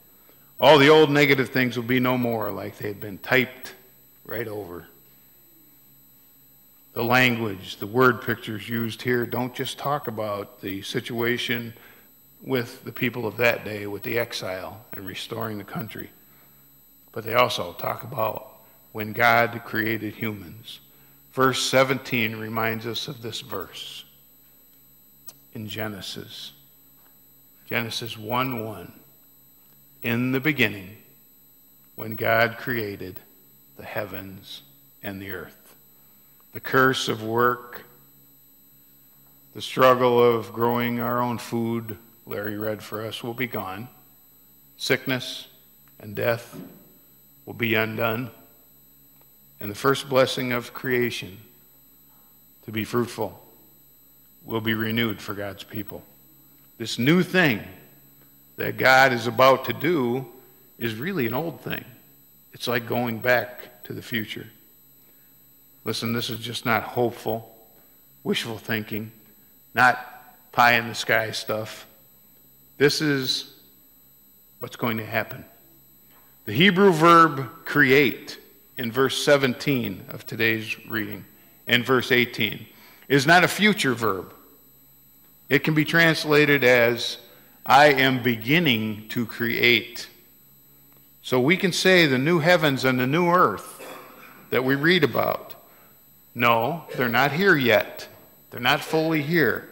All 0.59 0.79
the 0.79 0.89
old 0.89 1.11
negative 1.11 1.51
things 1.51 1.77
will 1.77 1.85
be 1.85 2.01
no 2.01 2.17
more 2.17 2.51
like 2.51 2.79
they 2.79 2.89
had 2.89 3.01
been 3.01 3.19
typed 3.19 3.75
right 4.25 4.49
over. 4.49 4.87
The 6.95 7.05
language, 7.05 7.77
the 7.77 7.87
word 7.87 8.23
pictures 8.23 8.67
used 8.67 9.03
here 9.03 9.27
don't 9.27 9.55
just 9.55 9.79
talk 9.79 10.09
about 10.09 10.63
the 10.63 10.81
situation 10.83 11.75
with 12.41 12.85
the 12.85 12.93
people 12.93 13.27
of 13.27 13.37
that 13.37 13.65
day 13.65 13.87
with 13.87 14.03
the 14.03 14.19
exile 14.19 14.85
and 14.93 15.07
restoring 15.07 15.59
the 15.59 15.65
country. 15.65 16.11
But 17.13 17.25
they 17.25 17.35
also 17.35 17.75
talk 17.75 18.03
about 18.05 18.54
when 18.95 19.13
God 19.13 19.63
created 19.65 20.15
humans. 20.15 20.79
Verse 21.33 21.61
17 21.69 22.37
reminds 22.37 22.87
us 22.87 23.09
of 23.09 23.23
this 23.23 23.41
verse 23.41 24.05
in 25.53 25.67
Genesis. 25.67 26.53
Genesis 27.67 28.17
1 28.17 28.65
1. 28.65 28.93
In 30.05 30.31
the 30.31 30.39
beginning, 30.39 30.97
when 31.97 32.15
God 32.15 32.57
created 32.57 33.19
the 33.77 33.83
heavens 33.83 34.63
and 35.03 35.21
the 35.21 35.33
earth. 35.33 35.75
The 36.53 36.61
curse 36.61 37.09
of 37.09 37.21
work, 37.21 37.83
the 39.57 39.63
struggle 39.63 40.23
of 40.23 40.53
growing 40.53 41.01
our 41.01 41.21
own 41.21 41.39
food, 41.39 41.99
Larry 42.27 42.57
read 42.57 42.81
for 42.81 43.05
us, 43.05 43.25
will 43.25 43.35
be 43.35 43.49
gone. 43.49 43.89
Sickness 44.77 45.49
and 45.99 46.15
death 46.15 46.57
will 47.45 47.55
be 47.55 47.75
undone. 47.75 48.31
And 49.65 49.71
the 49.71 49.79
first 49.79 50.11
blessing 50.11 50.53
of 50.53 50.75
creation, 50.75 51.39
to 52.67 52.71
be 52.71 52.85
fruitful, 52.85 53.43
will 54.45 54.61
be 54.61 54.75
renewed 54.75 55.23
for 55.23 55.33
God's 55.33 55.65
people. 55.65 56.03
This 56.77 56.99
new 56.99 57.23
thing 57.23 57.63
that 58.59 58.77
God 58.77 59.15
is 59.15 59.27
about 59.27 59.65
to 59.65 59.73
do 59.73 60.27
is 60.79 60.97
really 60.97 61.27
an 61.27 61.33
old 61.33 61.63
thing. 61.63 61.83
It's 62.53 62.69
like 62.69 62.87
going 62.87 63.21
back 63.21 63.83
to 63.85 63.95
the 63.95 64.03
future. 64.03 64.47
Listen, 65.83 66.13
this 66.13 66.29
is 66.29 66.41
just 66.41 66.67
not 66.67 66.83
hopeful, 66.83 67.51
wishful 68.23 68.59
thinking, 68.59 69.13
not 69.73 69.99
pie 70.53 70.75
in 70.75 70.89
the 70.89 70.95
sky 70.95 71.31
stuff. 71.31 71.87
This 72.77 73.01
is 73.01 73.51
what's 74.59 74.77
going 74.77 74.99
to 74.99 75.07
happen. 75.07 75.43
The 76.45 76.53
Hebrew 76.53 76.93
verb 76.93 77.49
create 77.65 78.41
in 78.77 78.91
verse 78.91 79.23
17 79.25 80.07
of 80.09 80.27
today's 80.27 80.77
reading 80.89 81.25
and 81.67 81.85
verse 81.85 82.13
18 82.13 82.67
is 83.09 83.27
not 83.27 83.45
a 83.45 83.49
future 83.49 83.95
verb. 83.95 84.33
It 85.49 85.65
can 85.65 85.75
be 85.75 85.85
translated 85.85 86.65
as 86.65 87.19
I 87.65 87.87
am 87.87 88.23
beginning 88.23 89.09
to 89.09 89.27
create. 89.27 90.09
So 91.23 91.41
we 91.41 91.57
can 91.57 91.73
say 91.73 92.07
the 92.07 92.19
new 92.19 92.39
heavens 92.39 92.85
and 92.85 92.99
the 92.99 93.07
new 93.07 93.29
earth 93.29 93.83
that 94.51 94.65
we 94.65 94.75
read 94.75 95.05
about. 95.05 95.55
No, 96.35 96.85
they're 96.97 97.09
not 97.09 97.33
here 97.33 97.57
yet. 97.57 98.09
They're 98.51 98.61
not 98.61 98.81
fully 98.81 99.23
here 99.23 99.69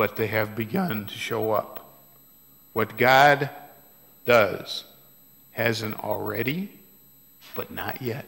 but 0.00 0.16
they 0.16 0.28
have 0.28 0.56
begun 0.56 1.04
to 1.04 1.12
show 1.12 1.52
up. 1.52 1.86
What 2.72 2.96
God 2.96 3.50
does 4.24 4.84
hasn't 5.52 6.02
already, 6.02 6.70
but 7.54 7.70
not 7.70 8.00
yet 8.02 8.26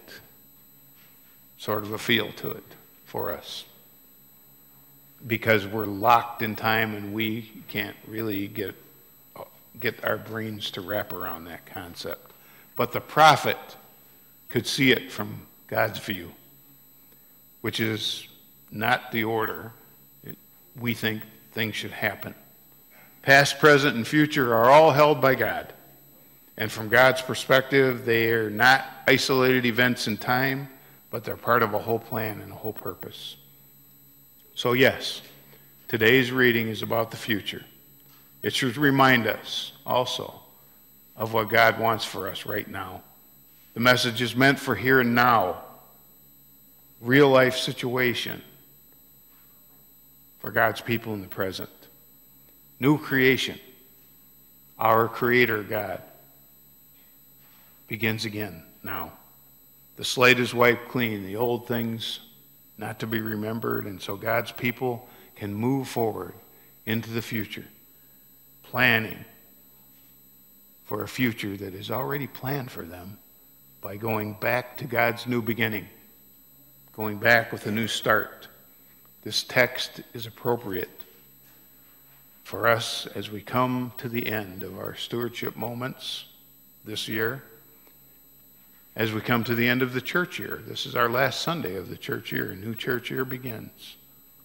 sort 1.59 1.85
of 1.85 1.93
a 1.93 1.99
feel 1.99 2.33
to 2.33 2.51
it 2.51 2.65
for 3.05 3.33
us. 3.33 3.65
Because 5.25 5.67
we're 5.67 5.87
locked 5.87 6.43
in 6.43 6.57
time 6.57 6.95
and 6.95 7.13
we 7.15 7.53
can't 7.69 7.97
really 8.09 8.49
get, 8.49 8.75
get 9.79 10.05
our 10.05 10.17
brains 10.17 10.73
to 10.73 10.81
wrap 10.81 11.13
around 11.13 11.45
that 11.45 11.65
concept. 11.67 12.33
But 12.75 12.93
the 12.93 13.01
prophet 13.01 13.59
could 14.49 14.67
see 14.67 14.91
it 14.91 15.13
from 15.13 15.47
God's 15.69 16.01
view, 16.01 16.33
which 17.61 17.79
is 17.79 18.27
not 18.71 19.13
the 19.13 19.25
order 19.25 19.73
we 20.79 20.95
think 20.95 21.23
things 21.53 21.77
should 21.77 21.91
happen. 21.91 22.35
Past, 23.23 23.59
present, 23.59 23.95
and 23.95 24.07
future 24.07 24.55
are 24.55 24.71
all 24.71 24.91
held 24.91 25.21
by 25.21 25.35
God. 25.35 25.73
And 26.57 26.71
from 26.71 26.89
God's 26.89 27.23
perspective, 27.23 28.05
they 28.05 28.31
are 28.31 28.51
not 28.51 28.85
isolated 29.07 29.65
events 29.65 30.07
in 30.07 30.17
time, 30.17 30.69
but 31.11 31.25
they're 31.25 31.37
part 31.37 31.63
of 31.63 31.75
a 31.75 31.79
whole 31.79 31.99
plan 31.99 32.41
and 32.41 32.53
a 32.53 32.55
whole 32.55 32.73
purpose. 32.73 33.37
So, 34.55 34.75
yes, 34.75 35.23
today's 35.89 36.31
reading 36.31 36.69
is 36.69 36.83
about 36.83 37.11
the 37.11 37.17
future. 37.17 37.65
It 38.43 38.55
should 38.55 38.77
remind 38.77 39.27
us 39.27 39.73
also 39.87 40.41
of 41.17 41.33
what 41.33 41.49
God 41.49 41.79
wants 41.79 42.05
for 42.05 42.29
us 42.29 42.45
right 42.45 42.69
now. 42.69 43.03
The 43.75 43.81
message 43.81 44.21
is 44.21 44.37
meant 44.37 44.59
for 44.59 44.75
here 44.75 45.01
and 45.01 45.15
now, 45.15 45.63
real 47.01 47.29
life 47.29 47.57
situation 47.57 48.43
for 50.41 50.51
God's 50.51 50.81
people 50.81 51.15
in 51.15 51.23
the 51.23 51.29
present. 51.29 51.71
New 52.79 52.99
creation, 52.99 53.59
our 54.79 55.09
Creator 55.09 55.63
God 55.63 56.03
begins 57.93 58.25
again 58.25 58.63
now. 58.83 59.13
The 59.97 60.05
slate 60.05 60.41
is 60.41 60.55
wiped 60.55 60.89
clean, 60.89 61.27
the 61.27 61.37
old 61.37 61.69
things 61.69 62.21
not 62.79 63.01
to 63.01 63.07
be 63.07 63.21
remembered, 63.21 63.85
and 63.85 64.01
so 64.01 64.17
God's 64.17 64.51
people 64.51 65.07
can 65.37 65.53
move 65.53 65.89
forward 65.89 66.33
into 66.87 67.11
the 67.11 67.21
future, 67.21 67.67
planning 68.63 69.23
for 70.87 71.03
a 71.03 71.07
future 71.07 71.55
that 71.55 71.75
is 71.75 71.91
already 71.91 72.27
planned 72.27 72.71
for 72.71 72.81
them 72.81 73.19
by 73.83 73.99
going 73.99 74.39
back 74.41 74.79
to 74.79 74.87
God's 74.87 75.27
new 75.27 75.43
beginning, 75.43 75.87
going 76.97 77.19
back 77.19 77.53
with 77.53 77.67
a 77.67 77.71
new 77.71 77.89
start. 77.89 78.49
This 79.23 79.45
text 79.45 80.01
is 80.15 80.25
appropriate 80.25 81.05
for 82.43 82.69
us 82.69 83.07
as 83.15 83.31
we 83.31 83.43
come 83.43 83.93
to 83.99 84.09
the 84.09 84.29
end 84.29 84.63
of 84.63 84.79
our 84.79 84.95
stewardship 84.95 85.57
moments 85.57 86.25
this 86.87 87.07
year 87.07 87.43
as 88.95 89.13
we 89.13 89.21
come 89.21 89.43
to 89.45 89.55
the 89.55 89.69
end 89.69 89.83
of 89.83 89.95
the 89.95 90.01
church 90.01 90.39
year. 90.39 90.61
This 90.67 90.87
is 90.87 90.95
our 90.95 91.09
last 91.09 91.43
Sunday 91.43 91.77
of 91.77 91.89
the 91.89 91.97
church 91.97 92.31
year. 92.31 92.55
New 92.55 92.75
church 92.75 93.11
year 93.11 93.25
begins 93.25 93.97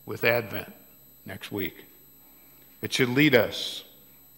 with 0.06 0.24
Advent 0.24 0.72
next 1.25 1.51
week. 1.51 1.86
It 2.82 2.94
should 2.94 3.10
lead 3.10 3.36
us 3.36 3.84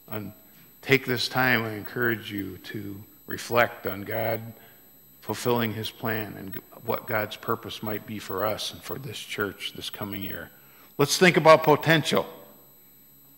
on 0.10 0.34
take 0.82 1.06
this 1.06 1.28
time. 1.28 1.64
I 1.64 1.74
encourage 1.74 2.32
you 2.32 2.58
to 2.66 2.96
reflect 3.28 3.86
on 3.86 4.02
God 4.02 4.42
fulfilling 5.22 5.74
his 5.74 5.92
plan 5.92 6.34
and 6.38 6.60
what 6.86 7.06
God's 7.06 7.36
purpose 7.36 7.84
might 7.84 8.08
be 8.08 8.18
for 8.18 8.46
us 8.46 8.74
and 8.74 8.82
for 8.82 8.98
this 8.98 9.20
church 9.20 9.74
this 9.76 9.90
coming 9.92 10.24
year. 10.24 10.50
Let's 10.98 11.20
think 11.20 11.38
about 11.38 11.64
potential. 11.64 12.26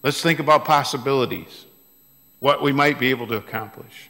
Let's 0.01 0.21
think 0.21 0.39
about 0.39 0.63
possibilities, 0.63 1.65
what 2.39 2.63
we 2.63 2.71
might 2.71 2.97
be 2.97 3.09
able 3.09 3.27
to 3.27 3.35
accomplish. 3.35 4.09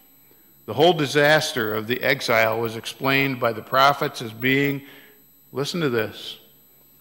The 0.66 0.74
whole 0.74 0.94
disaster 0.94 1.74
of 1.74 1.88
the 1.88 2.02
exile 2.02 2.60
was 2.60 2.76
explained 2.76 3.40
by 3.40 3.54
the 3.54 3.62
prophets 3.62 4.22
as 4.22 4.32
being 4.32 4.84
listen 5.52 5.82
to 5.82 5.90
this. 5.90 6.38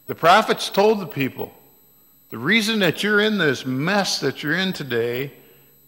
The 0.06 0.14
prophets 0.14 0.70
told 0.70 1.00
the 1.00 1.06
people, 1.06 1.52
the 2.30 2.38
reason 2.38 2.80
that 2.80 3.02
you're 3.02 3.20
in 3.20 3.38
this 3.38 3.66
mess 3.66 4.20
that 4.20 4.42
you're 4.42 4.56
in 4.56 4.72
today 4.72 5.32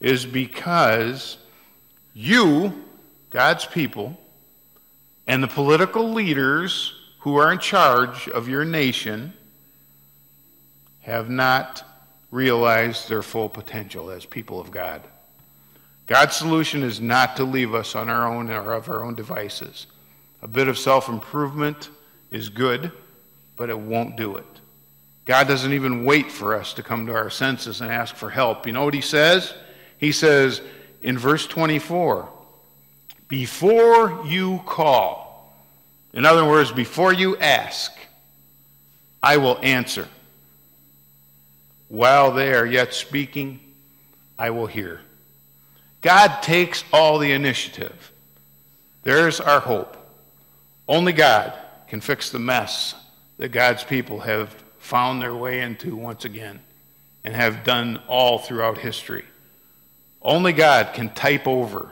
is 0.00 0.26
because 0.26 1.38
you, 2.14 2.84
God's 3.30 3.64
people, 3.66 4.18
and 5.26 5.42
the 5.42 5.48
political 5.48 6.12
leaders 6.12 6.92
who 7.20 7.36
are 7.36 7.52
in 7.52 7.58
charge 7.58 8.28
of 8.28 8.48
your 8.48 8.64
nation 8.64 9.32
have 11.02 11.30
not 11.30 11.84
realized 12.30 13.08
their 13.08 13.22
full 13.22 13.48
potential 13.48 14.10
as 14.10 14.24
people 14.24 14.60
of 14.60 14.70
God. 14.70 15.02
God's 16.12 16.36
solution 16.36 16.82
is 16.82 17.00
not 17.00 17.36
to 17.36 17.44
leave 17.44 17.74
us 17.74 17.94
on 17.94 18.10
our 18.10 18.30
own 18.30 18.50
or 18.50 18.74
of 18.74 18.90
our 18.90 19.02
own 19.02 19.14
devices. 19.14 19.86
A 20.42 20.46
bit 20.46 20.68
of 20.68 20.76
self 20.76 21.08
improvement 21.08 21.88
is 22.30 22.50
good, 22.50 22.92
but 23.56 23.70
it 23.70 23.78
won't 23.78 24.14
do 24.14 24.36
it. 24.36 24.44
God 25.24 25.48
doesn't 25.48 25.72
even 25.72 26.04
wait 26.04 26.30
for 26.30 26.54
us 26.54 26.74
to 26.74 26.82
come 26.82 27.06
to 27.06 27.14
our 27.14 27.30
senses 27.30 27.80
and 27.80 27.90
ask 27.90 28.14
for 28.14 28.28
help. 28.28 28.66
You 28.66 28.74
know 28.74 28.84
what 28.84 28.92
he 28.92 29.00
says? 29.00 29.54
He 29.96 30.12
says 30.12 30.60
in 31.00 31.16
verse 31.16 31.46
24, 31.46 32.28
before 33.28 34.20
you 34.26 34.60
call, 34.66 35.56
in 36.12 36.26
other 36.26 36.44
words, 36.44 36.70
before 36.70 37.14
you 37.14 37.38
ask, 37.38 37.90
I 39.22 39.38
will 39.38 39.58
answer. 39.62 40.06
While 41.88 42.32
they 42.32 42.52
are 42.52 42.66
yet 42.66 42.92
speaking, 42.92 43.60
I 44.38 44.50
will 44.50 44.66
hear. 44.66 45.00
God 46.02 46.42
takes 46.42 46.84
all 46.92 47.18
the 47.18 47.32
initiative. 47.32 48.12
There's 49.04 49.40
our 49.40 49.60
hope. 49.60 49.96
Only 50.88 51.12
God 51.12 51.54
can 51.88 52.00
fix 52.00 52.30
the 52.30 52.40
mess 52.40 52.94
that 53.38 53.48
God's 53.48 53.84
people 53.84 54.20
have 54.20 54.50
found 54.78 55.22
their 55.22 55.34
way 55.34 55.60
into 55.60 55.96
once 55.96 56.24
again 56.24 56.60
and 57.24 57.34
have 57.34 57.64
done 57.64 58.00
all 58.08 58.38
throughout 58.38 58.78
history. 58.78 59.24
Only 60.20 60.52
God 60.52 60.92
can 60.92 61.08
type 61.14 61.46
over 61.46 61.90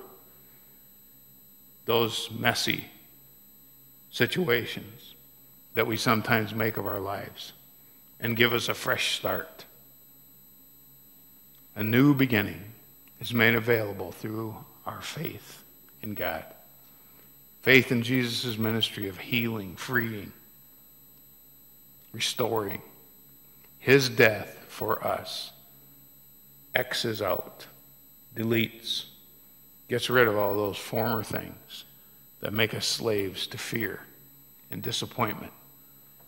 those 1.86 2.28
messy 2.36 2.84
situations 4.10 5.14
that 5.74 5.86
we 5.86 5.96
sometimes 5.96 6.52
make 6.52 6.76
of 6.76 6.86
our 6.86 7.00
lives 7.00 7.52
and 8.18 8.36
give 8.36 8.52
us 8.52 8.68
a 8.68 8.74
fresh 8.74 9.16
start, 9.16 9.64
a 11.76 11.82
new 11.82 12.12
beginning 12.12 12.69
is 13.20 13.34
made 13.34 13.54
available 13.54 14.12
through 14.12 14.56
our 14.86 15.00
faith 15.00 15.62
in 16.02 16.14
God. 16.14 16.44
Faith 17.62 17.92
in 17.92 18.02
Jesus' 18.02 18.56
ministry 18.56 19.08
of 19.08 19.18
healing, 19.18 19.76
freeing, 19.76 20.32
restoring. 22.12 22.80
His 23.78 24.08
death 24.08 24.64
for 24.68 25.06
us 25.06 25.52
X's 26.74 27.20
out, 27.20 27.66
deletes, 28.36 29.06
gets 29.88 30.08
rid 30.08 30.28
of 30.28 30.36
all 30.36 30.54
those 30.54 30.76
former 30.76 31.22
things 31.22 31.84
that 32.40 32.52
make 32.52 32.74
us 32.74 32.86
slaves 32.86 33.46
to 33.48 33.58
fear 33.58 34.00
and 34.70 34.82
disappointment. 34.82 35.52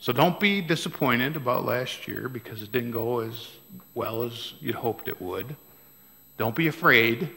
So 0.00 0.12
don't 0.12 0.40
be 0.40 0.60
disappointed 0.60 1.36
about 1.36 1.64
last 1.64 2.08
year 2.08 2.28
because 2.28 2.60
it 2.60 2.72
didn't 2.72 2.90
go 2.90 3.20
as 3.20 3.48
well 3.94 4.24
as 4.24 4.54
you'd 4.60 4.74
hoped 4.74 5.06
it 5.06 5.22
would. 5.22 5.54
Don't 6.38 6.54
be 6.54 6.66
afraid. 6.66 7.28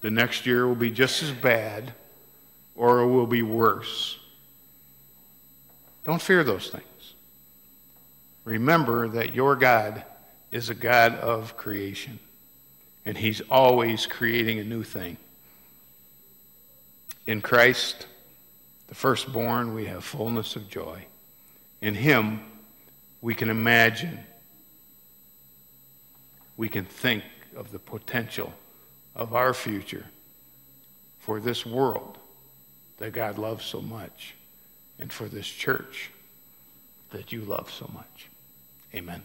The 0.00 0.10
next 0.10 0.46
year 0.46 0.66
will 0.66 0.74
be 0.74 0.90
just 0.90 1.22
as 1.22 1.30
bad 1.30 1.92
or 2.80 3.00
it 3.00 3.06
will 3.08 3.26
be 3.26 3.42
worse. 3.42 4.18
Don't 6.04 6.22
fear 6.22 6.42
those 6.42 6.70
things. 6.70 6.84
Remember 8.44 9.06
that 9.08 9.34
your 9.34 9.54
God 9.54 10.02
is 10.50 10.70
a 10.70 10.74
God 10.74 11.14
of 11.16 11.58
creation, 11.58 12.18
and 13.04 13.18
He's 13.18 13.42
always 13.50 14.06
creating 14.06 14.58
a 14.58 14.64
new 14.64 14.82
thing. 14.82 15.18
In 17.26 17.42
Christ, 17.42 18.06
the 18.88 18.94
firstborn, 18.94 19.74
we 19.74 19.84
have 19.84 20.02
fullness 20.02 20.56
of 20.56 20.70
joy. 20.70 21.04
In 21.82 21.94
Him, 21.94 22.40
we 23.20 23.34
can 23.34 23.50
imagine, 23.50 24.20
we 26.56 26.70
can 26.70 26.86
think, 26.86 27.24
of 27.60 27.70
the 27.72 27.78
potential 27.78 28.54
of 29.14 29.34
our 29.34 29.52
future 29.52 30.06
for 31.20 31.38
this 31.38 31.66
world 31.66 32.16
that 32.96 33.12
God 33.12 33.36
loves 33.36 33.66
so 33.66 33.82
much 33.82 34.34
and 34.98 35.12
for 35.12 35.28
this 35.28 35.46
church 35.46 36.10
that 37.10 37.32
you 37.32 37.42
love 37.42 37.70
so 37.70 37.88
much. 37.92 38.28
Amen. 38.94 39.22